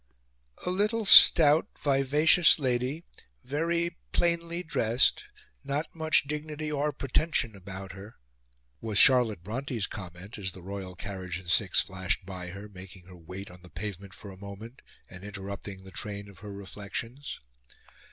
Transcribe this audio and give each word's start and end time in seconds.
"A 0.65 0.71
little 0.71 1.05
stout, 1.05 1.67
vivacious 1.79 2.57
lady, 2.57 3.05
very 3.43 3.99
plainly 4.13 4.63
dressed 4.63 5.25
not 5.63 5.93
much 5.93 6.23
dignity 6.23 6.71
or 6.71 6.91
pretension 6.91 7.55
about 7.55 7.91
her," 7.91 8.15
was 8.79 8.97
Charlotte 8.97 9.43
Bronte's 9.43 9.85
comment 9.85 10.39
as 10.39 10.53
the 10.53 10.63
royal 10.63 10.95
carriage 10.95 11.37
and 11.37 11.51
six 11.51 11.81
flashed 11.81 12.25
by 12.25 12.47
her, 12.47 12.67
making 12.67 13.05
her 13.05 13.15
wait 13.15 13.51
on 13.51 13.61
the 13.61 13.69
pavement 13.69 14.15
for 14.15 14.31
a 14.31 14.37
moment, 14.41 14.81
and 15.07 15.23
interrupting 15.23 15.83
the 15.83 15.91
train 15.91 16.27
of 16.29 16.39
her 16.39 16.51
reflections. 16.51 17.39